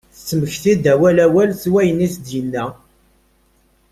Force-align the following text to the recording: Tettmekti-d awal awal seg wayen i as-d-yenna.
Tettmekti-d 0.15 0.85
awal 0.93 1.17
awal 1.25 1.49
seg 1.61 1.71
wayen 1.73 1.99
i 2.05 2.05
as-d-yenna. 2.09 2.65